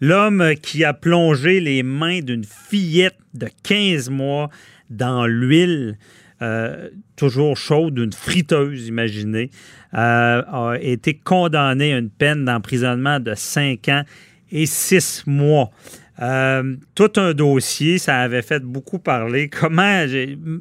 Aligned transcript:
L'homme 0.00 0.54
qui 0.62 0.84
a 0.84 0.94
plongé 0.94 1.60
les 1.60 1.82
mains 1.82 2.20
d'une 2.20 2.44
fillette 2.44 3.18
de 3.34 3.48
15 3.62 4.08
mois 4.10 4.48
dans 4.88 5.26
l'huile, 5.26 5.98
euh, 6.42 6.88
toujours 7.16 7.56
chaude, 7.56 7.94
d'une 7.94 8.12
friteuse, 8.12 8.88
imaginez, 8.88 9.50
euh, 9.94 10.42
a 10.42 10.76
été 10.80 11.14
condamné 11.14 11.92
à 11.92 11.98
une 11.98 12.08
peine 12.08 12.46
d'emprisonnement 12.46 13.20
de 13.20 13.34
5 13.34 13.88
ans 13.88 14.04
et 14.50 14.66
6 14.66 15.24
mois. 15.26 15.70
Euh, 16.20 16.76
tout 16.94 17.12
un 17.16 17.32
dossier, 17.32 17.98
ça 17.98 18.18
avait 18.18 18.42
fait 18.42 18.62
beaucoup 18.62 18.98
parler. 18.98 19.48
Comment, 19.48 20.06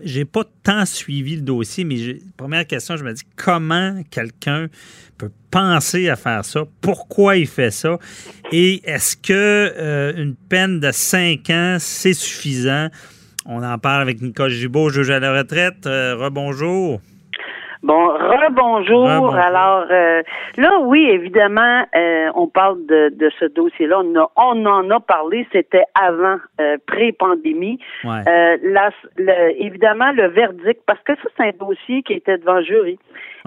j'ai 0.04 0.26
pas 0.26 0.44
tant 0.64 0.86
suivi 0.86 1.36
le 1.36 1.42
dossier, 1.42 1.84
mais 1.84 1.98
première 2.38 2.66
question, 2.66 2.96
je 2.96 3.04
me 3.04 3.14
dis 3.14 3.24
comment 3.36 4.02
quelqu'un 4.10 4.68
peut 5.18 5.32
penser 5.52 6.08
à 6.08 6.16
faire 6.16 6.46
ça? 6.46 6.64
Pourquoi 6.82 7.36
il 7.36 7.48
fait 7.48 7.72
ça? 7.72 7.98
Et 8.52 8.82
est-ce 8.86 9.18
que 9.18 9.34
euh, 9.34 10.14
une 10.16 10.36
peine 10.36 10.80
de 10.80 10.92
cinq 10.92 11.50
ans, 11.50 11.78
c'est 11.80 12.14
suffisant? 12.14 12.88
On 13.46 13.64
en 13.64 13.78
parle 13.80 14.04
avec 14.04 14.22
Nicole 14.22 14.52
Gibault, 14.52 14.90
juge 14.90 15.10
à 15.10 15.20
la 15.20 15.38
retraite. 15.38 15.88
Euh, 15.88 16.16
rebonjour. 16.16 17.02
Bon, 17.82 18.10
rebonjour. 18.10 19.34
Alors 19.36 19.86
euh, 19.90 20.22
là, 20.58 20.80
oui, 20.82 21.08
évidemment, 21.10 21.86
euh, 21.96 22.30
on 22.36 22.48
parle 22.48 22.86
de, 22.88 23.10
de 23.16 23.32
ce 23.40 23.46
dossier-là. 23.46 24.02
On, 24.02 24.14
on, 24.36 24.66
en 24.66 24.90
a 24.90 25.00
parlé, 25.00 25.48
c'était 25.54 25.86
avant, 25.96 26.40
euh, 26.60 26.78
pré-pandémie. 26.88 27.80
évidemment, 29.58 30.12
le 30.12 30.28
verdict, 30.28 30.82
parce 30.86 31.00
que 31.04 31.16
ça, 31.16 31.30
c'est 31.38 31.44
un 31.44 31.52
dossier 31.58 32.04
qui 32.04 32.14
était 32.14 32.38
devant 32.38 32.62
jury. 32.62 33.00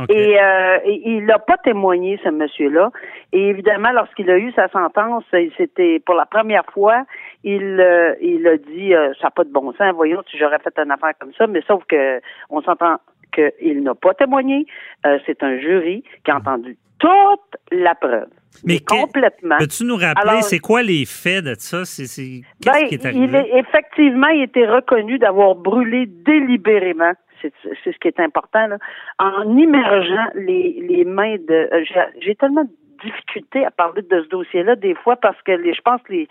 Et, 0.08 0.38
il 0.86 1.26
n'a 1.26 1.38
pas 1.38 1.58
témoigné, 1.58 2.18
ce 2.24 2.30
monsieur-là. 2.30 2.90
Et 3.34 3.48
évidemment, 3.48 3.90
lorsqu'il 3.92 4.30
a 4.30 4.38
eu 4.38 4.50
sa 4.52 4.68
sentence, 4.68 5.24
c'était 5.58 6.00
pour 6.06 6.14
la 6.14 6.24
première 6.24 6.64
fois, 6.72 7.04
il, 7.44 7.84
il 8.22 8.48
a 8.48 8.56
dit, 8.56 8.92
ça 9.20 9.26
n'a 9.26 9.30
pas 9.30 9.44
de 9.44 9.52
bon 9.52 9.72
sens, 9.74 9.92
voyons, 9.94 10.22
si 10.30 10.38
j'aurais 10.38 10.58
fait 10.60 10.76
une 10.78 10.90
affaire 10.90 11.12
comme 11.20 11.34
ça, 11.34 11.46
mais 11.46 11.60
sauf 11.68 11.84
que 11.84 12.20
on 12.48 12.62
s'entend 12.62 12.96
qu'il 13.32 13.82
n'a 13.82 13.94
pas 13.94 14.14
témoigné. 14.14 14.66
Euh, 15.06 15.18
c'est 15.26 15.42
un 15.42 15.58
jury 15.58 16.04
qui 16.24 16.30
a 16.30 16.36
entendu 16.36 16.76
toute 16.98 17.60
la 17.70 17.94
preuve. 17.94 18.28
Mais 18.64 18.78
complètement. 18.78 19.56
Peux-tu 19.58 19.84
nous 19.84 19.96
rappeler, 19.96 20.42
c'est 20.42 20.58
quoi 20.58 20.82
les 20.82 21.04
faits 21.06 21.44
de 21.44 21.54
ça? 21.58 21.84
C'est, 21.84 22.42
ben, 22.64 22.86
qui 22.86 22.94
est 22.94 23.06
arrivé? 23.06 23.24
Il 23.24 23.34
est, 23.34 23.58
effectivement, 23.58 24.28
il 24.28 24.42
était 24.42 24.68
reconnu 24.68 25.18
d'avoir 25.18 25.54
brûlé 25.54 26.06
délibérément 26.06 27.12
c'est, 27.42 27.52
ce 27.84 27.98
qui 27.98 28.08
est 28.08 28.20
important, 28.20 28.66
là, 28.68 28.78
en 29.18 29.56
immergeant 29.56 30.28
les, 30.34 30.78
les 30.88 31.04
mains 31.04 31.36
de... 31.36 31.68
Euh, 31.72 31.84
j'ai, 31.84 32.20
j'ai 32.20 32.34
tellement 32.36 32.64
de 32.64 32.70
difficultés 33.02 33.64
à 33.64 33.70
parler 33.70 34.02
de 34.02 34.22
ce 34.22 34.28
dossier-là 34.28 34.76
des 34.76 34.94
fois 34.94 35.16
parce 35.16 35.40
que 35.42 35.52
les, 35.52 35.74
je 35.74 35.80
pense 35.80 36.00
que 36.02 36.12
les, 36.12 36.28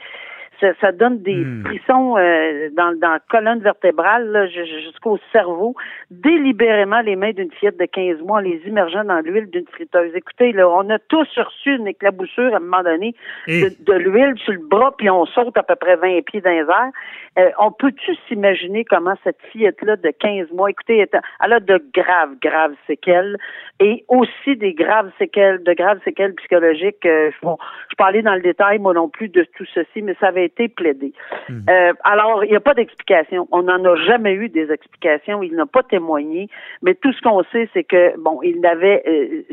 ça, 0.79 0.91
donne 0.91 1.21
des 1.21 1.35
hmm. 1.35 1.63
frissons 1.65 2.17
euh, 2.17 2.69
dans, 2.75 2.97
dans 2.99 3.11
la 3.11 3.19
colonne 3.29 3.59
vertébrale 3.59 4.49
jusqu'au 4.83 5.19
cerveau, 5.31 5.75
délibérément 6.09 7.01
les 7.01 7.15
mains 7.15 7.31
d'une 7.31 7.51
fillette 7.51 7.79
de 7.79 7.85
15 7.85 8.21
mois 8.21 8.41
les 8.41 8.61
immergeant 8.65 9.03
dans 9.03 9.19
l'huile 9.19 9.49
d'une 9.49 9.67
friteuse. 9.67 10.11
Écoutez, 10.15 10.51
là, 10.51 10.69
on 10.69 10.89
a 10.89 10.99
tous 10.99 11.27
reçu 11.37 11.75
une 11.75 11.87
éclaboussure 11.87 12.53
à 12.53 12.57
un 12.57 12.59
moment 12.59 12.83
donné 12.83 13.15
de, 13.47 13.93
l'huile 13.93 14.35
sur 14.37 14.53
le 14.53 14.59
bras, 14.59 14.93
puis 14.97 15.09
on 15.09 15.25
saute 15.25 15.57
à 15.57 15.63
peu 15.63 15.75
près 15.75 15.95
20 15.95 16.21
pieds 16.25 16.41
dans 16.41 16.51
les 16.51 16.59
airs. 16.59 16.91
Euh, 17.39 17.49
on 17.59 17.71
peut-tu 17.71 18.15
s'imaginer 18.27 18.83
comment 18.83 19.15
cette 19.23 19.41
fillette-là 19.51 19.95
de 19.95 20.11
15 20.11 20.51
mois, 20.51 20.69
écoutez, 20.69 21.05
elle 21.43 21.53
a 21.53 21.59
de 21.59 21.81
graves, 21.93 22.35
graves 22.41 22.75
séquelles 22.87 23.37
et 23.79 24.03
aussi 24.09 24.55
des 24.57 24.73
graves 24.73 25.11
séquelles, 25.17 25.63
de 25.63 25.73
graves 25.73 25.99
séquelles 26.03 26.35
psychologiques. 26.35 27.05
Euh, 27.05 27.31
je, 27.31 27.45
bon, 27.45 27.57
je 27.89 27.95
parlais 27.95 28.21
dans 28.21 28.35
le 28.35 28.41
détail, 28.41 28.79
moi 28.79 28.93
non 28.93 29.09
plus, 29.09 29.29
de 29.29 29.45
tout 29.55 29.65
ceci, 29.73 30.01
mais 30.01 30.15
ça 30.19 30.27
avait 30.27 30.50
été 30.51 30.67
plaidé. 30.67 31.13
Hmm. 31.49 31.61
Euh, 31.69 31.93
alors, 32.03 32.43
il 32.43 32.49
n'y 32.49 32.55
a 32.55 32.61
pas 32.61 32.73
d'explication. 32.73 33.47
On 33.51 33.63
n'en 33.63 33.83
a 33.85 33.95
jamais 33.95 34.33
eu 34.33 34.49
des 34.49 34.71
explications. 34.71 35.41
Il 35.43 35.55
n'a 35.55 35.65
pas 35.65 35.83
témoigné. 35.83 36.49
Mais 36.81 36.95
tout 36.95 37.13
ce 37.13 37.21
qu'on 37.21 37.43
sait, 37.51 37.69
c'est 37.73 37.83
que, 37.83 38.17
bon, 38.17 38.41
il 38.41 38.65
avait 38.65 39.03
euh, 39.07 39.43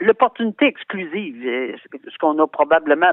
l'opportunité 0.00 0.66
exclusive, 0.66 1.42
euh, 1.46 1.74
ce 2.08 2.18
qu'on 2.18 2.38
a 2.38 2.46
probablement, 2.46 3.12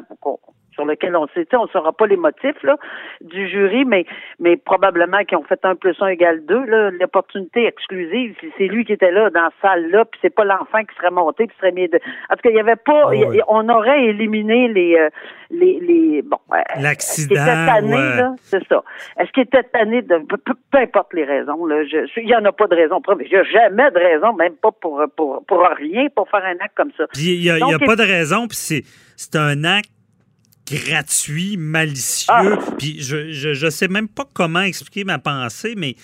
sur 0.74 0.85
lequel 0.85 1.16
on 1.16 1.28
sait, 1.34 1.47
on 1.53 1.63
ne 1.63 1.69
saura 1.69 1.91
pas 1.94 2.07
les 2.07 2.16
motifs 2.16 2.62
là, 2.63 2.78
du 3.22 3.50
jury, 3.50 3.85
mais, 3.85 4.06
mais 4.40 4.57
probablement 4.57 5.24
qu'ils 5.25 5.38
ont 5.38 5.44
fait 5.44 5.59
un 5.63 5.75
plus 5.75 5.96
un 6.02 6.07
égale 6.07 6.46
deux. 6.46 6.63
L'opportunité 7.00 7.66
exclusive, 7.66 8.35
c'est 8.57 8.68
lui 8.68 8.85
qui 8.85 8.94
était 8.94 9.12
là 9.12 9.29
dans 9.29 9.41
la 9.41 9.52
salle 9.62 9.90
là, 9.90 10.06
puis 10.06 10.19
c'est 10.22 10.34
pas 10.34 10.46
l'enfant 10.46 10.84
qui 10.84 10.96
serait 10.96 11.12
monté, 11.12 11.47
qui 11.47 11.56
serait 11.58 11.72
mis 11.72 11.88
de. 11.88 12.00
En 12.29 12.35
tout 12.35 12.41
cas, 12.44 12.50
il 12.50 12.56
y 12.56 12.59
avait 12.59 12.75
pas. 12.75 13.12
Ah 13.12 13.44
on 13.47 13.68
aurait 13.69 14.06
éliminé 14.06 14.68
les 14.68 14.96
euh, 14.96 15.09
les, 15.52 15.79
les 15.79 16.22
bon. 16.22 16.38
Euh, 16.53 16.58
L'accident. 16.79 18.35
c'est 18.41 18.66
ça. 18.68 18.84
Est-ce 19.19 19.31
qu'il 19.31 19.44
était 19.44 19.63
tanné 19.63 20.02
de 20.02 20.18
peu, 20.18 20.78
importe 20.78 21.13
les 21.13 21.25
raisons 21.25 21.66
là, 21.66 21.84
il 22.18 22.29
y 22.29 22.35
en 22.35 22.46
a 22.46 22.52
pas 22.52 22.68
de 22.68 22.75
raison. 22.75 23.02
Il 23.22 23.29
n'y 23.29 23.35
a 23.35 23.44
jamais 23.44 23.90
de 23.91 24.00
raison, 24.00 24.34
même 24.34 24.56
pas 24.56 24.72
pour 24.72 25.03
pour 25.16 25.44
pour 25.46 25.68
rien, 25.78 26.08
pour 26.16 26.29
faire 26.29 26.46
un 26.46 26.63
acte 26.63 26.75
comme 26.75 26.91
ça. 26.97 27.06
Il 27.16 27.40
n'y 27.40 27.50
a, 27.50 27.56
a, 27.56 27.79
pas 27.79 27.96
de 27.96 28.03
raison, 28.03 28.47
puis 28.47 28.84
c'est 29.16 29.35
un 29.35 29.63
acte 29.63 29.91
gratuit, 30.72 31.57
malicieux. 31.57 32.28
Ah. 32.30 32.57
Puis 32.78 33.02
je, 33.02 33.31
je, 33.31 33.69
sais 33.69 33.88
même 33.88 34.07
pas 34.07 34.28
comment 34.34 34.62
expliquer 34.62 35.03
ma 35.03 35.19
pensée, 35.19 35.75
mais 35.75 35.96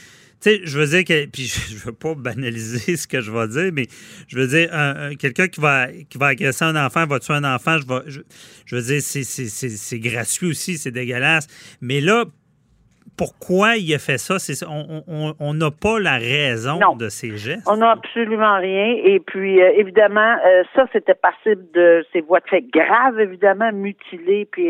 tu 0.42 0.52
sais, 0.52 0.62
je 0.64 0.80
veux 0.80 0.88
dire 0.88 1.04
que, 1.04 1.26
puis 1.26 1.48
je 1.70 1.76
veux 1.76 1.94
pas 1.94 2.16
banaliser 2.16 2.98
ce 2.98 3.08
que 3.08 3.22
je 3.22 3.32
vais 3.32 3.48
dire, 3.48 3.72
mais 3.74 3.88
je 4.28 4.38
veux 4.38 4.48
dire, 4.48 4.70
quelqu'un 5.18 5.48
qui 5.48 5.62
va, 5.62 5.88
qui 6.10 6.18
va 6.18 6.28
agresser 6.28 6.66
un 6.66 6.76
enfant, 6.76 7.06
va 7.06 7.20
tuer 7.20 7.34
un 7.34 7.44
enfant, 7.44 7.78
je, 7.80 7.88
vais, 7.88 8.24
je, 8.66 8.76
veux 8.76 8.82
dire, 8.82 9.02
c'est 9.02 10.00
gratuit 10.00 10.48
aussi, 10.48 10.78
c'est 10.78 10.92
dégueulasse. 10.92 11.48
Mais 11.82 12.02
là, 12.02 12.26
pourquoi 13.18 13.78
il 13.78 13.94
a 13.94 14.00
fait 14.00 14.18
ça? 14.18 14.36
on 14.68 15.54
n'a 15.54 15.72
pas 15.72 16.00
la 16.00 16.18
raison 16.18 16.80
de 16.98 17.08
ces 17.10 17.38
gestes. 17.38 17.68
On 17.68 17.78
n'a 17.78 17.92
absolument 17.92 18.58
rien. 18.58 18.96
Et 19.04 19.20
puis, 19.20 19.62
euh, 19.62 19.72
évidemment, 19.78 20.36
euh, 20.46 20.64
ça, 20.76 20.86
c'était 20.92 21.16
passible 21.16 21.64
de 21.74 22.06
ces 22.12 22.22
voies 22.22 22.42
de 22.42 22.50
fait 22.50 22.62
graves, 22.62 23.20
évidemment, 23.20 23.72
mutilées. 23.72 24.48
Puis, 24.52 24.68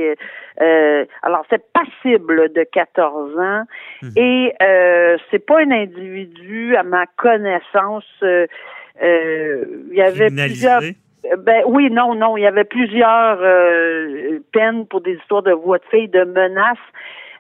euh, 0.62 1.06
alors, 1.23 1.44
c'est 1.50 1.63
passible 1.73 2.53
de 2.53 2.63
14 2.63 3.38
ans. 3.40 3.63
Mhm. 4.03 4.12
Et 4.16 4.53
c'est 5.31 5.46
pas 5.46 5.62
un 5.62 5.72
individu, 5.72 6.75
à 6.75 6.84
ma 6.84 7.06
connaissance, 7.17 8.06
il 8.22 8.47
y 9.91 10.02
avait 10.02 10.29
plusieurs 10.29 10.81
ben 11.40 11.63
oui, 11.66 11.90
non, 11.90 12.13
non. 12.13 12.38
Il 12.38 12.44
y 12.44 12.46
avait 12.46 12.66
plusieurs 12.66 13.40
peines 14.53 14.85
pour 14.85 15.02
des 15.02 15.13
histoires 15.13 15.41
de 15.41 15.53
voies 15.53 15.79
de 15.79 15.84
fait, 15.85 16.07
de 16.07 16.23
menaces. 16.23 16.78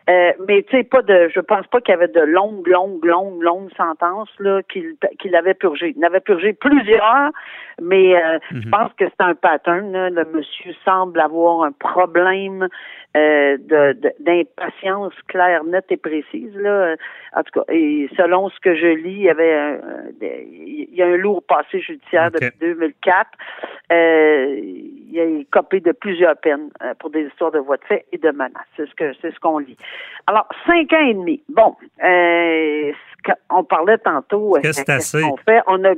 Euh, 0.07 0.33
mais 0.47 0.61
tu 0.63 0.77
sais, 0.77 0.83
pas 0.83 1.01
de, 1.01 1.29
je 1.33 1.39
pense 1.39 1.65
pas 1.67 1.81
qu'il 1.81 1.91
y 1.91 1.95
avait 1.95 2.07
de 2.07 2.19
longues, 2.19 2.67
longues, 2.67 3.03
longues, 3.03 3.41
longues 3.41 3.71
sentences 3.75 4.29
là 4.39 4.61
qu'il 4.63 4.95
qu'il 5.19 5.35
avait 5.35 5.55
purgé. 5.55 5.95
Il 5.97 6.05
avait 6.05 6.19
purgé 6.19 6.53
plusieurs, 6.53 7.31
mais 7.81 8.15
euh, 8.15 8.37
je 8.51 8.57
mhm. 8.57 8.69
pense 8.69 8.93
que 8.93 9.05
c'est 9.05 9.25
un 9.25 9.33
pattern. 9.33 9.91
Là. 9.91 10.11
Le 10.11 10.25
monsieur 10.25 10.75
semble 10.85 11.19
avoir 11.19 11.63
un 11.63 11.71
problème 11.71 12.67
euh, 13.17 13.57
de 13.57 13.97
d'impatience 14.19 15.13
claire, 15.27 15.63
nette 15.63 15.91
et 15.91 15.97
précise. 15.97 16.55
Là. 16.55 16.95
En 17.35 17.41
tout 17.41 17.59
cas, 17.59 17.73
et 17.73 18.07
selon 18.15 18.49
ce 18.49 18.59
que 18.59 18.75
je 18.75 18.87
lis, 18.87 19.11
il 19.11 19.23
y 19.23 19.29
avait 19.29 19.53
un, 19.55 19.79
il 20.21 20.93
y 20.93 21.01
a 21.01 21.07
un 21.07 21.17
lourd 21.17 21.41
passé 21.47 21.79
judiciaire 21.79 22.29
depuis 22.29 22.51
2004. 22.59 23.29
Euh, 23.91 24.61
il 25.15 25.41
a 25.41 25.43
copé 25.51 25.79
de 25.79 25.91
plusieurs 25.91 26.35
peines 26.37 26.69
pour 26.99 27.09
des 27.09 27.23
histoires 27.23 27.51
de 27.51 27.59
voies 27.59 27.77
de 27.77 27.83
fait 27.85 28.05
et 28.11 28.17
de 28.17 28.31
menaces. 28.31 28.51
C'est 28.75 28.87
ce 28.87 28.95
que 28.95 29.13
c'est 29.21 29.33
ce 29.33 29.39
qu'on 29.39 29.59
lit. 29.59 29.77
Alors, 30.27 30.47
cinq 30.65 30.91
ans 30.93 31.05
et 31.05 31.13
demi. 31.13 31.41
Bon, 31.49 31.75
euh, 32.03 32.91
on 33.49 33.63
parlait 33.63 33.97
tantôt. 33.99 34.57
Qu'est-ce 34.61 34.83
que 34.83 34.99
c'est 34.99 35.23
On 35.23 35.37
fait, 35.37 35.61
on 35.67 35.83
a, 35.83 35.93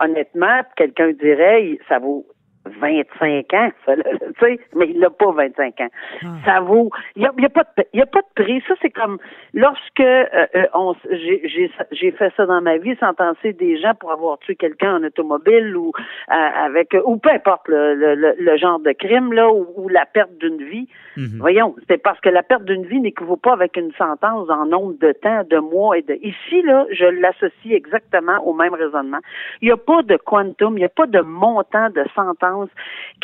honnêtement, 0.00 0.60
quelqu'un 0.76 1.12
dirait, 1.12 1.78
ça 1.88 1.98
vaut 1.98 2.26
25 2.66 3.54
ans, 3.54 3.70
tu 3.86 3.94
sais, 4.40 4.60
mais 4.74 4.86
il 4.88 4.98
n'a 4.98 5.10
pas 5.10 5.30
25 5.30 5.80
ans. 5.80 5.88
Ah. 6.22 6.26
Ça 6.44 6.60
vaut, 6.60 6.90
il 7.16 7.22
n'y 7.22 7.26
a, 7.26 7.32
y 7.38 7.44
a, 7.44 7.48
pas 7.48 7.64
de, 7.76 7.84
y 7.94 8.00
a 8.00 8.06
pas 8.06 8.20
de 8.20 8.42
prix. 8.42 8.62
Ça, 8.66 8.74
c'est 8.82 8.90
comme 8.90 9.18
lorsque 9.54 10.00
euh, 10.00 10.24
euh, 10.54 10.66
on, 10.74 10.94
j'ai 11.10 12.10
fait 12.12 12.32
ça 12.36 12.46
dans 12.46 12.60
ma 12.60 12.78
vie, 12.78 12.96
sentencer 12.96 13.52
des 13.52 13.78
gens 13.78 13.94
pour 13.94 14.12
avoir 14.12 14.38
tué 14.38 14.56
quelqu'un 14.56 14.96
en 14.96 15.04
automobile 15.04 15.76
ou 15.76 15.92
euh, 16.30 16.34
avec, 16.34 16.96
ou 17.04 17.16
peu 17.16 17.30
importe 17.30 17.68
le, 17.68 17.94
le, 17.94 18.34
le, 18.38 18.56
genre 18.56 18.80
de 18.80 18.92
crime 18.92 19.32
là, 19.32 19.50
ou, 19.50 19.88
la 19.88 20.06
perte 20.06 20.36
d'une 20.38 20.62
vie. 20.62 20.88
Mhm. 21.16 21.38
Voyons, 21.38 21.74
c'est 21.88 21.98
parce 21.98 22.20
que 22.20 22.28
la 22.28 22.42
perte 22.42 22.64
d'une 22.64 22.84
vie 22.84 23.00
n'équivaut 23.00 23.36
pas 23.36 23.52
avec 23.52 23.76
une 23.76 23.92
sentence 23.92 24.48
en 24.50 24.66
nombre 24.66 24.94
de 25.00 25.12
temps, 25.12 25.42
de 25.48 25.58
mois 25.58 25.96
et 25.98 26.02
de. 26.02 26.14
Ici 26.14 26.62
là, 26.62 26.86
je 26.90 27.06
l'associe 27.06 27.72
exactement 27.72 28.38
au 28.44 28.52
même 28.52 28.74
raisonnement. 28.74 29.18
Il 29.62 29.66
n'y 29.66 29.72
a 29.72 29.76
pas 29.76 30.02
de 30.02 30.16
quantum, 30.16 30.74
il 30.76 30.80
n'y 30.80 30.84
a 30.84 30.88
pas 30.88 31.06
de 31.06 31.20
montant 31.20 31.90
de 31.90 32.04
sentence 32.14 32.47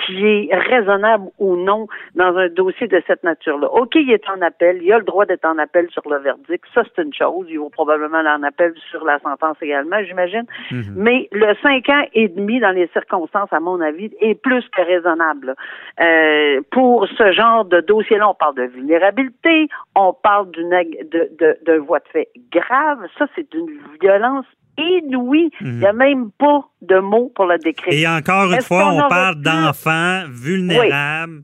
qui 0.05 0.27
est 0.27 0.55
raisonnable 0.55 1.27
ou 1.39 1.57
non 1.57 1.87
dans 2.15 2.37
un 2.37 2.49
dossier 2.49 2.87
de 2.87 3.03
cette 3.07 3.23
nature-là. 3.23 3.69
OK, 3.73 3.95
il 3.95 4.11
est 4.11 4.29
en 4.29 4.41
appel, 4.43 4.83
il 4.83 4.93
a 4.93 4.99
le 4.99 5.05
droit 5.05 5.27
d'être 5.27 5.45
en 5.45 5.59
appel 5.59 5.89
sur 5.91 6.03
le 6.09 6.19
verdict, 6.19 6.65
ça 6.75 6.83
c'est 6.85 7.03
une 7.03 7.15
chose, 7.15 7.47
il 7.49 7.59
va 7.59 7.69
probablement 7.71 8.19
en 8.19 8.43
appel 8.43 8.75
sur 8.91 9.05
la 9.05 9.19
sentence 9.21 9.57
également, 9.63 10.03
j'imagine, 10.05 10.45
mm-hmm. 10.71 10.93
mais 10.97 11.29
le 11.33 11.55
cinq 11.63 11.89
ans 11.89 12.05
et 12.13 12.29
demi 12.29 12.61
dans 12.61 12.71
les 12.71 12.89
circonstances, 12.89 13.53
à 13.53 13.61
mon 13.61 13.81
avis, 13.81 14.11
est 14.21 14.35
plus 14.35 14.69
que 14.71 14.83
raisonnable. 14.83 15.55
Euh, 16.01 16.61
pour 16.71 17.07
ce 17.09 17.33
genre 17.33 17.65
de 17.65 17.81
dossier-là, 17.81 18.29
on 18.29 18.35
parle 18.35 18.57
de 18.57 18.65
vulnérabilité, 18.65 19.69
on 19.95 20.13
parle 20.13 20.51
d'une 20.51 20.71
de, 20.71 21.31
de, 21.39 21.59
de 21.65 21.79
voie 21.79 22.01
de 22.01 22.09
fait 22.09 22.29
grave, 22.51 23.07
ça 23.19 23.27
c'est 23.35 23.51
d'une 23.51 23.71
violence 24.01 24.47
inouïe. 24.79 25.51
Il 25.61 25.79
n'y 25.79 25.87
a 25.87 25.93
mhm. 25.93 25.99
même 25.99 26.31
pas 26.33 26.69
de 26.83 26.99
mots 26.99 27.33
pour 27.35 27.47
la 27.47 27.59
décrire. 27.59 27.93
Et 27.93 28.07
encore 28.07 28.53
une 28.53 28.63
fois, 28.63 28.93
on, 28.93 29.09
parle 29.09 29.37
d'enfants 29.37 30.25
vulnérables. 30.29 31.43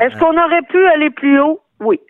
Est-ce 0.00 0.18
qu'on 0.18 0.36
aurait 0.36 0.62
pu 0.62 0.84
aller 0.86 1.10
plus 1.10 1.40
haut? 1.40 1.60
Oui. 1.80 2.00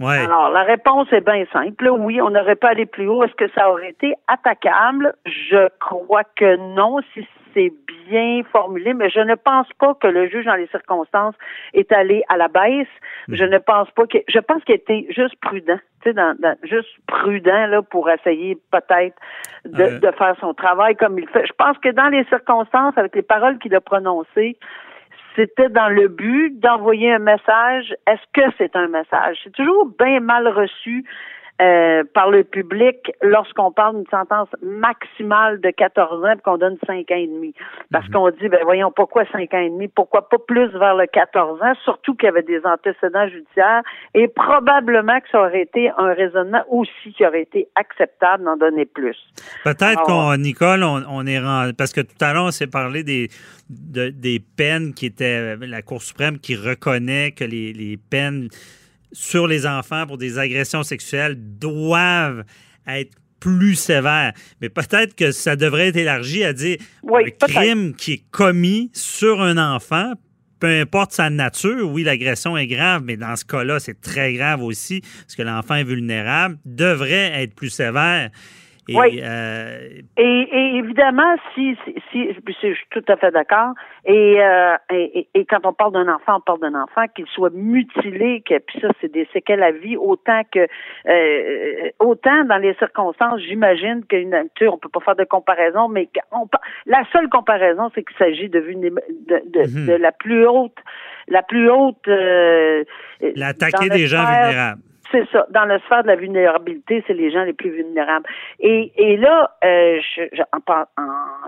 Alors, 0.00 0.50
la 0.50 0.64
réponse 0.64 1.08
est 1.12 1.24
bien 1.24 1.44
simple. 1.52 1.88
Oui, 1.88 2.20
on 2.20 2.30
n'aurait 2.30 2.56
pas 2.56 2.70
allé 2.70 2.86
plus 2.86 3.06
haut. 3.06 3.22
Est-ce 3.22 3.34
que 3.34 3.48
ça 3.54 3.70
aurait 3.70 3.90
été 3.90 4.14
attaquable? 4.26 5.14
Je 5.26 5.68
crois 5.78 6.24
que 6.24 6.56
non, 6.74 7.00
si 7.14 7.26
c'est 7.54 7.72
bien 8.08 8.42
formulé, 8.50 8.94
mais 8.94 9.10
je 9.10 9.20
ne 9.20 9.34
pense 9.34 9.66
pas 9.78 9.94
que 9.94 10.06
le 10.06 10.28
juge, 10.28 10.46
dans 10.46 10.54
les 10.54 10.66
circonstances, 10.68 11.34
est 11.74 11.92
allé 11.92 12.22
à 12.28 12.36
la 12.36 12.48
baisse. 12.48 12.88
Hmm. 13.28 13.34
Je 13.34 13.44
ne 13.44 13.58
pense 13.58 13.90
pas 13.92 14.06
que, 14.06 14.18
je 14.28 14.38
pense 14.38 14.64
qu'il 14.64 14.74
était 14.74 15.06
juste 15.10 15.36
prudent, 15.40 15.78
tu 16.02 16.10
sais, 16.10 16.14
dans, 16.14 16.36
juste 16.64 16.88
prudent, 17.06 17.66
là, 17.66 17.82
pour 17.82 18.10
essayer 18.10 18.58
peut-être 18.70 19.16
de, 19.64 19.98
de 19.98 20.10
faire 20.12 20.34
son 20.40 20.54
travail 20.54 20.96
comme 20.96 21.18
il 21.18 21.28
fait. 21.28 21.46
Je 21.46 21.52
pense 21.56 21.78
que 21.78 21.90
dans 21.90 22.08
les 22.08 22.24
circonstances, 22.24 22.96
avec 22.96 23.14
les 23.14 23.22
paroles 23.22 23.58
qu'il 23.58 23.74
a 23.74 23.80
prononcées, 23.80 24.56
c'était 25.36 25.68
dans 25.68 25.88
le 25.88 26.08
but 26.08 26.58
d'envoyer 26.60 27.12
un 27.12 27.18
message. 27.18 27.94
Est-ce 28.06 28.22
que 28.34 28.46
c'est 28.58 28.76
un 28.76 28.88
message? 28.88 29.38
C'est 29.44 29.52
toujours 29.52 29.86
bien 29.98 30.20
mal 30.20 30.48
reçu 30.48 31.04
euh, 31.62 32.02
par 32.12 32.28
le 32.28 32.42
public 32.42 33.12
lorsqu'on 33.22 33.70
parle 33.70 33.94
d'une 33.94 34.10
sentence 34.10 34.48
maximale 34.62 35.60
de 35.60 35.70
14 35.70 36.24
ans 36.24 36.32
et 36.32 36.40
qu'on 36.40 36.58
donne 36.58 36.76
5 36.86 37.08
ans 37.10 37.14
et 37.14 37.28
demi. 37.28 37.54
Parce 37.92 38.06
mhm. 38.08 38.12
qu'on 38.14 38.30
dit, 38.30 38.48
ben 38.48 38.58
voyons, 38.64 38.90
pourquoi 38.90 39.24
5 39.30 39.54
ans 39.54 39.60
et 39.60 39.70
demi? 39.70 39.86
Pourquoi 39.86 40.28
pas 40.28 40.38
plus 40.38 40.66
vers 40.76 40.96
le 40.96 41.06
14 41.06 41.62
ans? 41.62 41.72
Surtout 41.84 42.16
qu'il 42.16 42.26
y 42.26 42.28
avait 42.30 42.42
des 42.42 42.60
antécédents 42.64 43.28
judiciaires 43.28 43.82
et 44.12 44.26
probablement 44.26 45.20
que 45.20 45.28
ça 45.30 45.40
aurait 45.40 45.62
été 45.62 45.88
un 45.96 46.12
raisonnement 46.14 46.64
aussi 46.68 47.12
qui 47.16 47.24
aurait 47.24 47.42
été 47.42 47.68
acceptable 47.76 48.42
d'en 48.42 48.56
donner 48.56 48.84
plus. 48.84 49.16
Peut-être 49.62 50.02
qu'on, 50.02 50.36
Nicole, 50.36 50.82
on, 50.82 51.26
est 51.26 51.38
rendu, 51.38 51.74
parce 51.74 51.92
que 51.92 52.00
tout 52.00 52.16
à 52.20 52.32
l'heure, 52.32 52.46
on 52.46 52.50
s'est 52.50 52.66
parlé 52.66 53.04
des, 53.04 53.28
des 53.68 54.40
peines 54.56 54.94
qui 54.94 55.06
étaient, 55.06 55.56
la 55.56 55.82
Cour 55.82 56.02
suprême 56.02 56.38
qui 56.40 56.56
reconnaît 56.56 57.30
que 57.30 57.44
les, 57.44 57.72
les 57.72 57.96
peines 57.96 58.48
sur 59.12 59.46
les 59.46 59.66
enfants 59.66 60.06
pour 60.06 60.18
des 60.18 60.38
agressions 60.38 60.82
sexuelles 60.82 61.36
doivent 61.38 62.44
être 62.86 63.12
plus 63.40 63.74
sévères. 63.74 64.32
Mais 64.60 64.68
peut-être 64.68 65.14
que 65.14 65.32
ça 65.32 65.56
devrait 65.56 65.88
être 65.88 65.96
élargi 65.96 66.44
à 66.44 66.52
dire 66.52 66.78
un 67.12 67.46
crime 67.46 67.94
qui 67.94 68.12
est 68.12 68.24
commis 68.30 68.90
sur 68.94 69.42
un 69.42 69.58
enfant, 69.58 70.12
peu 70.60 70.68
importe 70.68 71.12
sa 71.12 71.28
nature, 71.28 71.90
oui, 71.90 72.04
l'agression 72.04 72.56
est 72.56 72.68
grave, 72.68 73.02
mais 73.04 73.16
dans 73.16 73.34
ce 73.34 73.44
cas-là, 73.44 73.80
c'est 73.80 74.00
très 74.00 74.32
grave 74.34 74.62
aussi, 74.62 75.00
parce 75.00 75.34
que 75.34 75.42
l'enfant 75.42 75.74
est 75.74 75.84
vulnérable, 75.84 76.56
devrait 76.64 77.42
être 77.42 77.54
plus 77.56 77.70
sévère. 77.70 78.30
Oui. 78.88 79.20
Euh, 79.22 79.88
et, 80.16 80.76
évidemment, 80.76 81.36
si, 81.54 81.76
si, 82.10 82.28
je 82.34 82.74
suis 82.74 82.86
tout 82.90 83.04
à 83.06 83.16
fait 83.16 83.30
d'accord. 83.30 83.74
Euh, 84.08 84.76
et, 84.90 85.28
et, 85.34 85.44
quand 85.44 85.64
on 85.64 85.72
parle 85.72 85.92
d'un 85.92 86.08
enfant, 86.12 86.38
on 86.38 86.40
parle 86.40 86.60
d'un 86.60 86.74
enfant 86.74 87.06
qu'il 87.14 87.26
soit 87.26 87.52
mutilé, 87.54 88.42
que 88.44 88.58
puis 88.58 88.80
ça, 88.80 88.88
c'est 89.00 89.12
des 89.12 89.28
séquelles 89.32 89.62
à 89.62 89.70
vie, 89.70 89.96
autant 89.96 90.42
que 90.50 90.66
euh, 91.08 91.90
autant 92.00 92.44
dans 92.44 92.58
les 92.58 92.74
circonstances, 92.74 93.40
j'imagine 93.42 94.04
qu'une 94.04 94.48
tu 94.56 94.66
on 94.66 94.78
peut 94.78 94.88
pas 94.88 95.00
faire 95.00 95.16
de 95.16 95.24
comparaison, 95.24 95.88
mais 95.88 96.08
on, 96.32 96.48
la 96.86 97.04
seule 97.12 97.28
comparaison, 97.28 97.90
c'est 97.94 98.02
qu'il 98.02 98.16
s'agit 98.16 98.48
de, 98.48 98.60
de, 98.60 99.42
de, 99.46 99.60
mhm. 99.60 99.86
de, 99.86 99.92
la 99.92 100.10
plus 100.10 100.46
haute, 100.46 100.78
la 101.28 101.42
plus 101.42 101.70
haute. 101.70 102.06
L'attaquer 103.36 103.88
des 103.90 104.06
gens 104.08 104.24
vulnérables 104.24 104.82
c'est 105.12 105.28
ça. 105.30 105.46
Dans 105.50 105.64
le 105.66 105.78
sphère 105.80 106.02
de 106.02 106.08
la 106.08 106.16
vulnérabilité, 106.16 107.04
c'est 107.06 107.14
les 107.14 107.30
gens 107.30 107.44
les 107.44 107.52
plus 107.52 107.70
vulnérables. 107.70 108.26
Et, 108.58 108.92
et 108.96 109.16
là, 109.16 109.50
euh, 109.62 110.00
je, 110.16 110.42
en, 110.52 110.60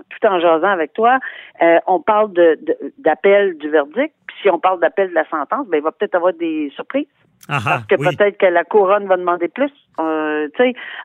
tout 0.09 0.27
en 0.27 0.39
jasant 0.39 0.69
avec 0.69 0.93
toi, 0.93 1.19
euh, 1.61 1.79
on 1.87 1.99
parle 1.99 2.31
de, 2.33 2.57
d'appel 2.99 3.57
du 3.57 3.69
verdict. 3.69 4.13
Puis 4.27 4.37
si 4.43 4.49
on 4.49 4.59
parle 4.59 4.79
d'appel 4.79 5.09
de 5.09 5.15
la 5.15 5.27
sentence, 5.29 5.67
ben 5.67 5.77
il 5.77 5.83
va 5.83 5.91
peut-être 5.91 6.15
avoir 6.15 6.33
des 6.33 6.71
surprises. 6.75 7.07
Ah, 7.47 7.61
parce 7.63 7.85
que 7.85 7.95
peut-être 7.95 8.37
que 8.37 8.45
la 8.47 8.63
couronne 8.63 9.07
va 9.07 9.17
demander 9.17 9.47
plus. 9.47 9.71
Euh, 9.99 10.47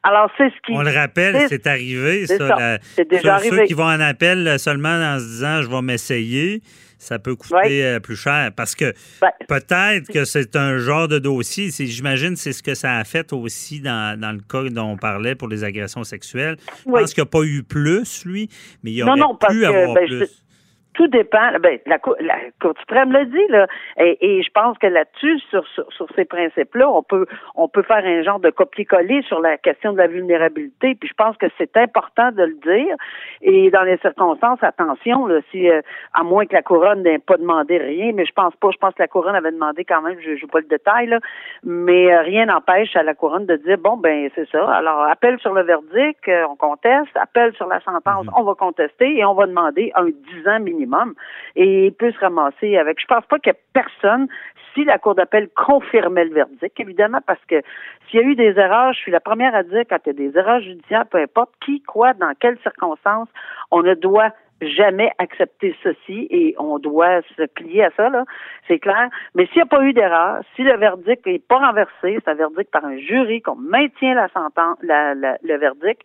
alors, 0.02 0.30
c'est 0.38 0.48
ce 0.48 0.66
qui. 0.66 0.72
On 0.72 0.82
le 0.82 0.90
rappelle, 0.90 1.36
c'est 1.48 1.66
arrivé, 1.66 2.26
ça. 2.26 2.78
C'est 2.80 3.08
déjà 3.08 3.34
arrivé. 3.34 3.56
Ceux 3.58 3.64
qui 3.64 3.74
vont 3.74 3.84
en 3.84 4.00
appel 4.00 4.58
seulement 4.58 4.88
en 4.88 5.18
se 5.18 5.24
disant 5.24 5.62
je 5.62 5.68
vais 5.68 5.82
m'essayer 5.82 6.62
ça 7.00 7.18
peut 7.18 7.34
coûter 7.34 7.84
euh, 7.84 7.98
plus 7.98 8.14
cher. 8.14 8.52
Parce 8.54 8.74
que 8.74 8.92
ben, 9.20 9.30
peut-être 9.48 10.12
que 10.12 10.24
c'est 10.24 10.54
un 10.54 10.78
genre 10.78 11.08
de 11.08 11.18
dossier. 11.18 11.70
J'imagine 11.70 12.36
c'est 12.36 12.52
ce 12.52 12.62
que 12.62 12.74
ça 12.74 12.96
a 12.96 13.04
fait 13.04 13.32
aussi 13.32 13.80
dans, 13.80 14.18
dans, 14.20 14.32
le 14.32 14.40
cas 14.40 14.70
dont 14.70 14.92
on 14.92 14.96
parlait 14.96 15.34
pour 15.34 15.48
les 15.48 15.64
agressions 15.64 16.04
sexuelles. 16.04 16.56
Je 16.86 16.90
pense 16.90 17.14
qu'il 17.14 17.22
n'y 17.22 17.28
a 17.28 17.30
pas 17.30 17.42
eu 17.42 17.62
plus, 17.62 18.24
lui, 18.24 18.48
mais 18.84 18.92
il 18.92 18.98
y 18.98 19.02
aurait 19.02 19.18
non, 19.18 19.28
non, 19.30 19.34
pu 19.36 19.64
avoir 19.64 19.94
ben, 19.94 20.06
plus 20.06 20.42
tout 20.94 21.06
dépend. 21.06 21.52
Ben, 21.60 21.78
la, 21.86 21.98
Cour, 21.98 22.16
la 22.20 22.36
Cour 22.60 22.74
suprême 22.80 23.12
le 23.12 23.26
dit, 23.26 23.46
là. 23.48 23.66
Et, 23.98 24.42
je 24.42 24.50
pense 24.50 24.76
que 24.78 24.86
là-dessus, 24.86 25.38
sur, 25.50 25.64
sur, 25.66 26.06
ces 26.16 26.24
principes-là, 26.24 26.90
on 26.90 27.02
peut, 27.02 27.26
on 27.54 27.68
peut 27.68 27.82
faire 27.82 28.04
un 28.04 28.22
genre 28.22 28.40
de 28.40 28.50
copier-coller 28.50 29.22
sur 29.22 29.40
la 29.40 29.56
question 29.58 29.92
de 29.92 29.98
la 29.98 30.06
vulnérabilité. 30.06 30.94
Puis 30.94 31.08
je 31.08 31.14
pense 31.14 31.36
que 31.36 31.46
c'est 31.58 31.76
important 31.76 32.32
de 32.32 32.42
le 32.42 32.54
dire. 32.54 32.96
Et 33.42 33.70
dans 33.70 33.82
les 33.82 33.98
circonstances, 33.98 34.62
attention, 34.62 35.26
là, 35.26 35.40
si, 35.50 35.70
euh, 35.70 35.80
à 36.14 36.22
moins 36.22 36.46
que 36.46 36.54
la 36.54 36.62
couronne 36.62 37.02
n'ait 37.02 37.18
pas 37.18 37.36
demandé 37.36 37.78
rien, 37.78 38.12
mais 38.14 38.26
je 38.26 38.32
pense 38.32 38.54
pas, 38.56 38.70
je 38.72 38.78
pense 38.78 38.94
que 38.94 39.02
la 39.02 39.08
couronne 39.08 39.34
avait 39.34 39.52
demandé 39.52 39.84
quand 39.84 40.02
même, 40.02 40.18
je 40.20 40.30
ne 40.30 40.36
joue 40.36 40.48
pas 40.48 40.60
le 40.60 40.66
détail, 40.66 41.06
là, 41.06 41.18
mais 41.62 42.12
euh, 42.12 42.22
rien 42.22 42.46
n'empêche 42.46 42.96
à 42.96 43.02
la 43.02 43.14
couronne 43.14 43.46
de 43.46 43.56
dire, 43.56 43.78
bon, 43.78 43.96
ben, 43.96 44.28
c'est 44.34 44.48
ça. 44.50 44.68
Alors, 44.70 45.04
appel 45.04 45.38
sur 45.38 45.52
le 45.52 45.62
verdict, 45.62 46.28
euh, 46.28 46.44
on 46.50 46.56
conteste. 46.56 47.16
Appel 47.16 47.52
sur 47.54 47.66
la 47.66 47.80
sentence, 47.80 48.26
mm-hmm. 48.26 48.40
on 48.40 48.42
va 48.42 48.54
contester 48.54 49.18
et 49.18 49.24
on 49.24 49.34
va 49.34 49.46
demander 49.46 49.92
un 49.94 50.06
10 50.06 50.48
ans 50.48 50.60
minimum 50.60 50.79
et 51.56 51.86
il 51.86 51.92
peut 51.92 52.12
se 52.12 52.18
ramasser 52.18 52.76
avec. 52.76 53.00
Je 53.00 53.06
pense 53.06 53.24
pas 53.26 53.36
ait 53.44 53.54
personne 53.72 54.28
si 54.74 54.84
la 54.84 54.98
Cour 54.98 55.14
d'appel 55.14 55.48
confirmait 55.54 56.24
le 56.24 56.34
verdict, 56.34 56.78
évidemment, 56.78 57.20
parce 57.26 57.44
que 57.46 57.60
s'il 58.08 58.20
y 58.20 58.22
a 58.22 58.26
eu 58.26 58.36
des 58.36 58.58
erreurs, 58.58 58.92
je 58.92 58.98
suis 58.98 59.12
la 59.12 59.20
première 59.20 59.54
à 59.54 59.62
dire 59.62 59.82
quand 59.88 59.98
il 60.04 60.08
y 60.08 60.10
a 60.10 60.30
des 60.30 60.38
erreurs 60.38 60.60
judiciaires, 60.60 61.06
peu 61.06 61.18
importe 61.18 61.50
qui, 61.64 61.82
quoi, 61.82 62.14
dans 62.14 62.32
quelles 62.38 62.58
circonstances, 62.62 63.28
on 63.70 63.82
ne 63.82 63.94
doit 63.94 64.32
jamais 64.60 65.10
accepter 65.18 65.74
ceci 65.82 66.26
et 66.30 66.54
on 66.58 66.78
doit 66.78 67.22
se 67.36 67.46
plier 67.46 67.84
à 67.84 67.90
ça, 67.96 68.10
là, 68.10 68.24
c'est 68.68 68.78
clair. 68.78 69.08
Mais 69.34 69.46
s'il 69.46 69.56
n'y 69.56 69.62
a 69.62 69.66
pas 69.66 69.82
eu 69.82 69.92
d'erreur, 69.92 70.42
si 70.54 70.62
le 70.62 70.76
verdict 70.76 71.24
n'est 71.26 71.38
pas 71.38 71.58
renversé, 71.58 72.18
c'est 72.22 72.28
un 72.28 72.34
verdict 72.34 72.70
par 72.70 72.84
un 72.84 72.98
jury, 72.98 73.40
qu'on 73.40 73.56
maintient 73.56 74.14
la 74.14 74.28
sentence, 74.28 74.78
le 74.82 75.56
verdict, 75.56 76.02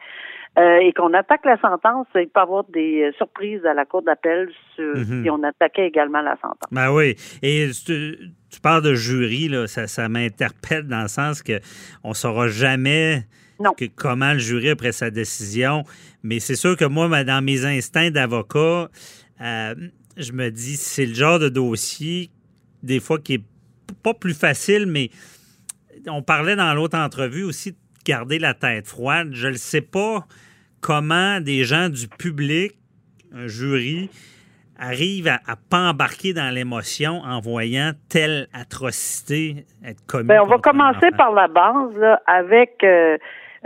euh, 0.58 0.78
et 0.78 0.94
qu'on 0.94 1.14
attaque 1.14 1.46
la 1.46 1.60
sentence, 1.60 2.08
il 2.16 2.28
peut 2.28 2.40
y 2.40 2.44
avoir 2.44 2.64
des 2.66 3.04
euh, 3.04 3.12
surprises 3.18 3.66
à 3.66 3.74
la 3.74 3.86
cour 3.86 4.02
d'appel 4.02 4.50
mhm. 4.78 5.24
si 5.24 5.30
on 5.30 5.44
attaquait 5.44 5.88
également 5.88 6.22
la 6.22 6.36
sentence. 6.36 6.70
Ben 6.72 6.92
oui. 6.92 7.16
Et 7.42 7.70
tu, 7.86 8.62
parles 8.62 8.84
de 8.84 8.94
jury, 8.94 9.50
là, 9.50 9.68
ça, 9.68 9.88
ça 9.88 10.08
m'interpelle 10.08 10.88
dans 10.88 11.02
le 11.02 11.08
sens 11.10 11.44
que 11.44 11.60
on 12.04 12.14
saura 12.14 12.48
jamais 12.48 13.26
comment 13.96 14.34
le 14.34 14.40
jury 14.40 14.70
a 14.70 14.76
pris 14.76 14.94
sa 14.94 15.10
décision. 15.10 15.84
Mais 16.24 16.40
c'est 16.40 16.56
sûr 16.56 16.76
que 16.76 16.86
moi, 16.86 17.24
dans 17.24 17.44
mes 17.44 17.66
instincts 17.66 18.12
d'avocat, 18.12 18.90
euh, 19.42 19.76
je 20.18 20.32
me 20.32 20.50
dis 20.50 20.76
c'est 20.78 21.06
le 21.06 21.14
genre 21.14 21.40
de 21.40 21.50
dossier, 21.50 22.30
des 22.84 23.00
fois, 23.00 23.20
qui 23.20 23.36
est 23.36 23.44
pas 24.04 24.14
plus 24.14 24.34
facile, 24.34 24.86
mais 24.86 25.10
on 26.08 26.22
parlait 26.22 26.56
dans 26.56 26.74
l'autre 26.74 26.98
entrevue 26.98 27.44
aussi 27.44 27.72
de 27.72 27.78
garder 28.06 28.40
la 28.40 28.54
tête 28.54 28.88
froide. 28.88 29.30
Je 29.34 29.48
ne 29.48 29.54
sais 29.54 29.82
pas 29.82 30.26
comment 30.82 31.42
des 31.42 31.64
gens 31.64 31.90
du 31.90 32.08
public, 32.08 32.74
un 33.34 33.48
jury, 33.48 34.10
arrivent 34.80 35.28
à 35.28 35.40
ne 35.52 35.70
pas 35.70 35.90
embarquer 35.90 36.34
dans 36.34 36.54
l'émotion 36.54 37.22
en 37.24 37.40
voyant 37.40 37.92
telle 38.10 38.48
atrocité 38.54 39.66
être 39.86 40.06
commise. 40.06 40.28
Bien, 40.28 40.44
on 40.44 40.48
va 40.48 40.58
commencer 40.58 41.12
par 41.18 41.34
la 41.34 41.48
base 41.48 42.20
avec 42.28 42.84
euh, 42.84 43.18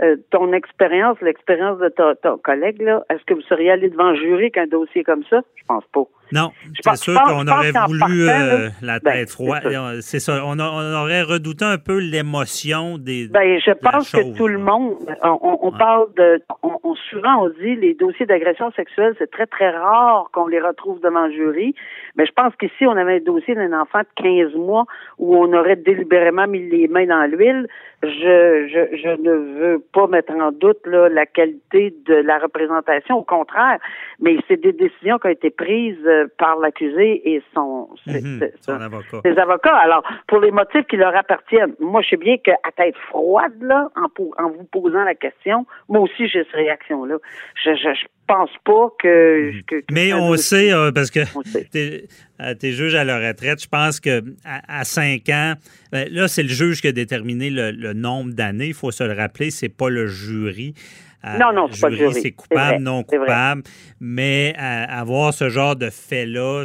euh, 0.02 0.16
ton 0.30 0.52
expérience, 0.52 1.20
l'expérience 1.20 1.78
de 1.78 1.88
ton, 1.88 2.38
collègue. 2.38 2.80
Est-ce 3.10 3.24
que 3.24 3.34
vous 3.34 3.42
seriez 3.42 3.72
allé 3.72 3.90
devant 3.90 4.06
un 4.06 4.14
jury 4.14 4.50
qu'un 4.50 4.66
dossier 4.66 5.04
comme 5.04 5.24
ça? 5.28 5.40
Je 5.56 5.64
pense 5.66 5.84
pas. 5.92 6.04
Non, 6.32 6.50
c'est 6.80 6.96
sûr 6.96 7.20
qu'on 7.22 7.46
aurait 7.46 7.72
voulu 7.86 8.28
euh, 8.28 8.68
la 8.82 8.98
ben, 9.00 9.12
tête 9.12 9.30
froide. 9.30 9.62
C'est 10.00 10.20
ça. 10.20 10.42
On, 10.44 10.58
aurait 10.58 11.22
redouté 11.22 11.64
un 11.64 11.78
peu 11.78 11.98
l'émotion 11.98 12.98
des. 12.98 13.28
Ben, 13.28 13.60
je 13.60 13.72
pense 13.72 14.12
que 14.12 14.36
tout 14.36 14.48
le 14.48 14.58
monde. 14.58 14.96
On, 15.22 15.72
parle 15.72 16.12
de. 16.14 16.42
On, 16.62 16.94
souvent, 17.10 17.44
on 17.44 17.48
dit 17.48 17.76
les 17.76 17.94
dossiers 17.94 18.26
d'agression 18.26 18.70
sexuelle, 18.72 19.14
c'est 19.18 19.30
très, 19.30 19.46
très 19.46 19.70
rare 19.70 20.28
qu'on 20.32 20.46
les 20.46 20.60
retrouve 20.60 21.00
devant 21.00 21.26
le 21.26 21.32
jury. 21.32 21.74
Mais 22.16 22.26
je 22.26 22.32
pense 22.32 22.54
qu'ici, 22.56 22.86
on 22.86 22.96
avait 22.96 23.16
un 23.16 23.24
dossier 23.24 23.54
d'un 23.54 23.72
enfant 23.78 24.00
de 24.00 24.22
15 24.22 24.54
mois 24.54 24.84
où 25.18 25.36
on 25.36 25.52
aurait 25.52 25.76
délibérément 25.76 26.46
mis 26.46 26.68
les 26.68 26.88
mains 26.88 27.06
dans 27.06 27.24
l'huile. 27.30 27.66
Je, 28.02 28.08
je, 28.08 28.96
je 28.96 29.08
ne 29.22 29.58
veux 29.58 29.84
pas 29.92 30.06
mettre 30.06 30.32
en 30.32 30.52
doute 30.52 30.86
là, 30.86 31.08
la 31.08 31.26
qualité 31.26 31.94
de 32.06 32.14
la 32.14 32.38
représentation. 32.38 33.18
Au 33.18 33.24
contraire, 33.24 33.78
mais 34.20 34.38
c'est 34.48 34.60
des 34.60 34.72
décisions 34.72 35.18
qui 35.18 35.26
ont 35.26 35.30
été 35.30 35.50
prises 35.50 36.06
euh, 36.06 36.19
par 36.38 36.58
l'accusé 36.58 37.22
et 37.30 37.42
son, 37.54 37.88
mhm, 38.06 38.50
avocat. 38.66 39.20
Ses 39.24 39.38
avocats. 39.38 39.76
Alors, 39.76 40.02
pour 40.26 40.40
les 40.40 40.50
motifs 40.50 40.86
qui 40.88 40.96
leur 40.96 41.14
appartiennent, 41.14 41.74
moi, 41.80 42.02
je 42.02 42.10
sais 42.10 42.16
bien 42.16 42.36
qu'à 42.38 42.56
tête 42.76 42.96
froide, 43.08 43.54
là, 43.60 43.88
en, 43.96 44.42
en 44.42 44.50
vous 44.50 44.64
posant 44.64 45.04
la 45.04 45.14
question, 45.14 45.66
moi 45.88 46.00
aussi, 46.00 46.28
j'ai 46.28 46.44
cette 46.44 46.52
réaction-là. 46.52 47.16
Je, 47.64 47.74
je, 47.74 47.94
je 47.94 48.06
pense 48.30 48.50
pas 48.64 48.88
que. 48.98 49.50
Mhm. 49.50 49.82
Mais 49.90 50.12
on 50.12 50.36
sait, 50.36 50.72
euh, 50.72 50.92
parce 50.92 51.10
que 51.10 51.20
t'es 51.70 52.06
es 52.38 52.72
juge 52.72 52.94
à 52.94 53.04
la 53.04 53.18
retraite, 53.18 53.62
je 53.62 53.68
pense 53.68 54.00
que 54.00 54.22
à, 54.44 54.84
5 54.84 55.28
ans, 55.30 55.54
ben, 55.92 56.08
là, 56.10 56.28
c'est 56.28 56.42
le 56.42 56.48
juge 56.48 56.80
qui 56.80 56.88
a 56.88 56.92
déterminé 56.92 57.50
le, 57.50 57.92
nombre 57.92 58.32
d'années. 58.32 58.68
Il 58.68 58.74
faut 58.74 58.90
se 58.92 59.04
le 59.04 59.12
rappeler, 59.12 59.50
c'est 59.50 59.68
pas 59.68 59.90
le 59.90 60.06
jury. 60.06 60.74
Euh, 61.24 61.36
non, 61.38 61.52
non, 61.52 61.68
jury. 61.70 62.22
C'est 62.22 62.30
coupable, 62.32 62.82
non 62.82 63.02
coupable. 63.02 63.62
Mais 64.00 64.54
avoir 64.56 65.34
ce 65.34 65.48
genre 65.48 65.76
de 65.76 65.90
fait-là, 65.90 66.64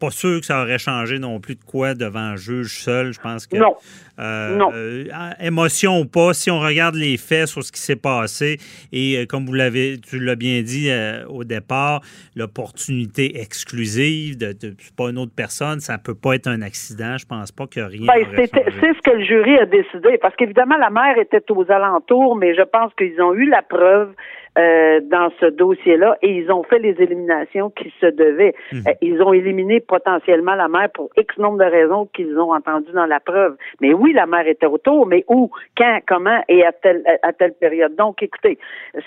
pas 0.00 0.10
sûr 0.10 0.40
que 0.40 0.46
ça 0.46 0.62
aurait 0.62 0.78
changé 0.78 1.18
non 1.18 1.40
plus 1.40 1.54
de 1.54 1.64
quoi 1.64 1.94
devant 1.94 2.20
un 2.20 2.36
juge 2.36 2.78
seul. 2.80 3.12
Je 3.12 3.20
pense 3.20 3.46
que. 3.46 3.56
Non. 3.56 3.74
Euh, 4.20 4.56
non. 4.56 4.70
Euh, 4.72 5.04
émotion 5.40 5.98
ou 5.98 6.04
pas, 6.04 6.34
si 6.34 6.50
on 6.50 6.60
regarde 6.60 6.94
les 6.94 7.16
faits 7.16 7.48
sur 7.48 7.64
ce 7.64 7.72
qui 7.72 7.80
s'est 7.80 7.96
passé, 7.96 8.58
et 8.92 9.18
euh, 9.18 9.26
comme 9.26 9.44
vous 9.44 9.52
l'avez, 9.52 9.98
tu 9.98 10.20
l'as 10.20 10.36
bien 10.36 10.62
dit 10.62 10.88
au 11.28 11.42
départ, 11.42 12.00
l'opportunité 12.36 13.40
exclusive 13.40 14.38
de, 14.38 14.52
de 14.52 14.76
pas 14.96 15.10
une 15.10 15.18
autre 15.18 15.32
personne, 15.34 15.80
ça 15.80 15.98
peut 15.98 16.14
pas 16.14 16.34
être 16.34 16.46
un 16.46 16.62
accident. 16.62 17.16
Je 17.18 17.26
pense 17.26 17.50
pas 17.50 17.66
que 17.66 17.80
rien. 17.80 18.06
Ben, 18.06 18.24
c'est 18.36 18.46
ce 18.46 19.02
que 19.02 19.16
le 19.16 19.24
jury 19.24 19.56
a 19.58 19.66
décidé, 19.66 20.18
parce 20.18 20.36
qu'évidemment 20.36 20.76
la 20.76 20.90
mère 20.90 21.18
était 21.18 21.42
aux 21.50 21.70
alentours, 21.70 22.36
mais 22.36 22.54
je 22.54 22.62
pense 22.62 22.92
qu'ils 22.94 23.20
ont 23.20 23.34
eu 23.34 23.48
la 23.48 23.62
preuve 23.62 24.14
euh, 24.56 25.00
dans 25.02 25.30
ce 25.40 25.46
dossier-là 25.46 26.16
et 26.22 26.30
ils 26.30 26.50
ont 26.52 26.62
fait 26.62 26.78
les 26.78 26.94
éliminations 27.02 27.70
qui 27.70 27.92
se 28.00 28.06
devaient. 28.06 28.54
Mhm. 28.72 28.82
Euh, 28.86 28.92
ils 29.00 29.20
ont 29.20 29.32
éliminé 29.32 29.80
potentiellement 29.80 30.54
la 30.54 30.68
mère 30.68 30.90
pour 30.94 31.10
X 31.16 31.36
nombre 31.38 31.58
de 31.58 31.68
raisons 31.68 32.06
qu'ils 32.14 32.38
ont 32.38 32.52
entendues 32.52 32.92
dans 32.92 33.06
la 33.06 33.18
preuve. 33.18 33.56
Mais 33.80 33.92
oui, 33.92 34.12
la 34.12 34.26
mère 34.26 34.46
était 34.46 34.66
autour, 34.66 35.06
mais 35.06 35.24
où, 35.28 35.50
quand, 35.76 35.98
comment 36.06 36.40
et 36.48 36.64
à 36.64 36.70
telle, 36.70 37.02
à 37.22 37.32
telle 37.32 37.54
période. 37.54 37.96
Donc, 37.96 38.22
écoutez, 38.22 38.58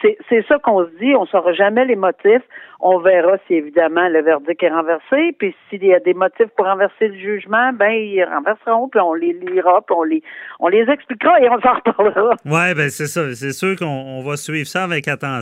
c'est 0.02 0.46
ça 0.48 0.60
qu'on 0.60 0.84
se 0.84 0.92
dit. 1.00 1.16
On 1.16 1.22
ne 1.22 1.28
saura 1.28 1.54
jamais 1.54 1.86
les 1.86 1.96
motifs. 1.96 2.44
On 2.80 3.00
verra 3.00 3.38
si 3.48 3.56
évidemment 3.56 4.08
le 4.08 4.22
verdict 4.22 4.62
est 4.62 4.70
renversé. 4.70 5.34
Puis 5.40 5.56
s'il 5.70 5.84
y 5.84 5.94
a 5.94 6.00
des 6.00 6.14
motifs 6.14 6.50
pour 6.56 6.66
renverser 6.66 7.08
le 7.08 7.16
jugement, 7.18 7.72
ben 7.74 7.90
ils 7.90 8.24
renverseront, 8.24 8.88
puis 8.90 9.00
on 9.00 9.14
les 9.14 9.34
lira, 9.34 9.82
puis 9.82 9.96
on 9.98 10.04
les 10.04 10.22
on 10.60 10.68
les 10.68 10.86
expliquera 10.88 11.40
et 11.40 11.50
on 11.50 11.60
s'en 11.62 11.74
reparlera. 11.74 12.36
Oui, 12.46 12.76
ben 12.76 12.90
c'est 12.90 13.08
ça. 13.08 13.34
C'est 13.34 13.54
sûr 13.54 13.76
qu'on 13.78 14.22
va 14.22 14.38
suivre 14.38 14.68
ça 14.68 14.84
avec 14.84 15.08
attention. 15.08 15.37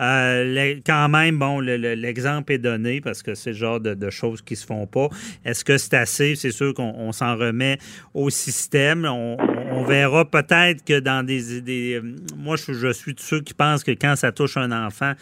Euh, 0.00 0.80
quand 0.84 1.08
même, 1.08 1.38
bon, 1.38 1.60
l'exemple 1.60 2.52
est 2.52 2.58
donné 2.58 3.00
parce 3.00 3.22
que 3.22 3.34
c'est 3.34 3.50
le 3.50 3.56
genre 3.56 3.80
de, 3.80 4.10
choses 4.10 4.42
qui 4.42 4.56
se 4.56 4.66
font 4.66 4.86
pas. 4.86 5.08
Est-ce 5.44 5.64
que 5.64 5.78
c'est 5.78 5.94
assez? 5.94 6.34
C'est 6.34 6.50
sûr 6.50 6.74
qu'on 6.74 7.12
s'en 7.12 7.36
remet 7.36 7.78
au 8.14 8.30
système. 8.30 9.04
On, 9.04 9.36
verra 9.84 10.24
peut-être 10.24 10.84
que 10.84 11.00
dans 11.00 11.24
des, 11.24 11.60
des 11.60 12.00
moi, 12.36 12.56
je, 12.56 12.72
je 12.72 12.92
suis 12.92 13.14
de 13.14 13.20
ceux 13.20 13.40
qui 13.40 13.54
pensent 13.54 13.82
que 13.82 13.92
quand 13.92 14.16
ça 14.16 14.30
touche 14.30 14.56
un 14.56 14.70
enfant, 14.70 15.14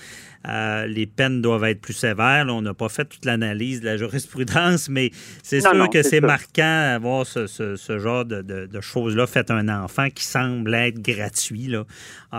euh, 0.49 0.87
les 0.87 1.07
peines 1.07 1.43
doivent 1.43 1.65
être 1.65 1.81
plus 1.81 1.93
sévères. 1.93 2.47
on 2.49 2.63
n'a 2.63 2.73
pas 2.73 2.89
fait 2.89 3.05
toute 3.05 3.25
l'analyse 3.25 3.83
de 3.83 3.87
la 3.87 3.97
jurisprudence, 3.97 4.89
mais 4.89 5.11
c'est 5.43 5.61
sûr 5.61 5.91
que 5.91 6.03
c'est 6.03 6.21
marquant 6.21 6.93
d'avoir 6.93 7.27
ce, 7.27 7.99
genre 7.99 8.25
de, 8.25 8.81
choses-là 8.81 9.27
fait 9.27 9.51
un 9.51 9.69
enfant 9.69 10.09
qui 10.09 10.25
semble 10.25 10.75
être 10.75 11.01
gratuit. 11.03 11.67
Là. 11.67 11.85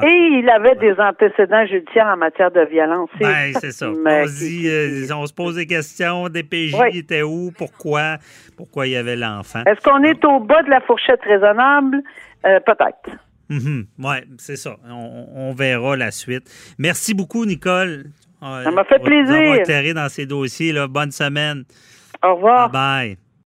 Et 0.03 0.39
il 0.39 0.49
avait 0.49 0.75
des 0.75 0.99
antécédents 0.99 1.65
judiciaires 1.65 2.07
en 2.07 2.17
matière 2.17 2.51
de 2.51 2.61
violence. 2.61 3.09
Ben, 3.19 3.53
c'est 3.59 3.71
ça. 3.71 3.89
on, 3.89 4.27
se 4.27 4.39
dit, 4.39 4.67
euh, 4.67 5.15
on 5.15 5.25
se 5.27 5.33
pose 5.33 5.55
des 5.55 5.67
questions, 5.67 6.29
des 6.29 6.43
PJ 6.43 6.75
étaient 6.93 7.21
où, 7.21 7.51
pourquoi, 7.55 8.17
pourquoi 8.57 8.87
il 8.87 8.93
y 8.93 8.97
avait 8.97 9.15
l'enfant. 9.15 9.61
Est-ce 9.65 9.81
qu'on 9.81 10.03
est 10.03 10.23
au 10.25 10.39
bas 10.39 10.63
de 10.63 10.69
la 10.69 10.81
fourchette 10.81 11.21
raisonnable? 11.23 12.01
Euh, 12.45 12.59
peut-être. 12.61 13.17
Mhm. 13.51 13.85
Oui, 13.99 14.15
c'est 14.37 14.55
ça. 14.55 14.77
On, 14.87 15.53
verra 15.53 15.97
la 15.97 16.11
suite. 16.11 16.49
Merci 16.77 17.13
beaucoup, 17.13 17.45
Nicole. 17.45 18.05
Ça 18.39 18.71
m'a 18.71 18.85
fait 18.85 18.99
plaisir. 18.99 19.35
On 19.37 19.71
va 19.71 19.93
dans 19.93 20.09
ces 20.09 20.25
dossiers. 20.25 20.71
Là. 20.71 20.87
Bonne 20.87 21.11
semaine. 21.11 21.65
Au 22.23 22.35
revoir. 22.35 22.69
Bye. 22.71 23.17